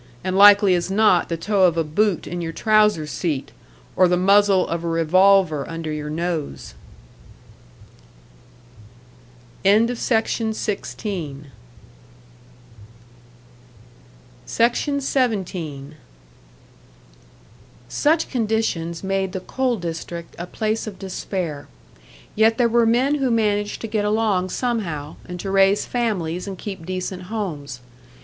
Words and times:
and 0.23 0.35
likely 0.35 0.73
as 0.73 0.89
not 0.89 1.29
the 1.29 1.37
toe 1.37 1.61
of 1.65 1.77
a 1.77 1.83
boot 1.83 2.25
in 2.25 2.41
your 2.41 2.51
trouser 2.51 3.05
seat, 3.05 3.51
or 3.95 4.07
the 4.07 4.17
muzzle 4.17 4.67
of 4.67 4.83
a 4.83 4.87
revolver 4.89 5.63
under 5.69 5.91
your 5.93 6.09
nose. 6.09 6.73
SECTION 9.63 10.53
17. 10.55 11.51
Such 14.47 14.79
conditions 18.31 19.03
made 19.03 19.31
the 19.33 19.39
coal 19.39 19.77
district 19.77 20.35
a 20.39 20.47
place 20.47 20.87
of 20.87 20.97
despair. 20.97 21.67
Yet 22.33 22.57
there 22.57 22.67
were 22.67 22.87
men 22.87 23.13
who 23.13 23.29
managed 23.29 23.81
to 23.81 23.87
get 23.87 24.03
along 24.03 24.49
somehow, 24.49 25.17
and 25.29 25.39
to 25.39 25.51
raise 25.51 25.85
families 25.85 26.47
and 26.47 26.57
keep 26.57 26.87
decent 26.87 27.21
homes. 27.29 27.81